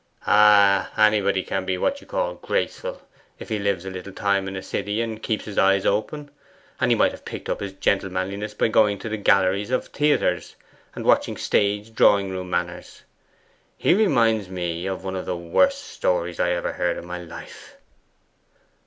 'Ay; 0.25 0.87
anybody 0.97 1.43
can 1.43 1.63
be 1.63 1.77
what 1.77 2.01
you 2.01 2.07
call 2.07 2.33
graceful, 2.33 2.99
if 3.37 3.49
he 3.49 3.59
lives 3.59 3.85
a 3.85 3.89
little 3.91 4.11
time 4.11 4.47
in 4.47 4.55
a 4.55 4.61
city, 4.63 4.99
and 4.99 5.21
keeps 5.21 5.45
his 5.45 5.59
eyes 5.59 5.85
open. 5.85 6.31
And 6.79 6.89
he 6.89 6.95
might 6.97 7.11
have 7.11 7.23
picked 7.23 7.47
up 7.49 7.59
his 7.59 7.73
gentlemanliness 7.73 8.55
by 8.55 8.69
going 8.69 8.97
to 8.97 9.09
the 9.09 9.17
galleries 9.17 9.69
of 9.69 9.85
theatres, 9.89 10.55
and 10.95 11.05
watching 11.05 11.37
stage 11.37 11.93
drawing 11.93 12.31
room 12.31 12.49
manners. 12.49 13.03
He 13.77 13.93
reminds 13.93 14.49
me 14.49 14.87
of 14.87 15.03
one 15.03 15.15
of 15.15 15.27
the 15.27 15.37
worst 15.37 15.83
stories 15.89 16.39
I 16.39 16.49
ever 16.53 16.71
heard 16.73 16.97
in 16.97 17.05
my 17.05 17.19
life. 17.19 17.77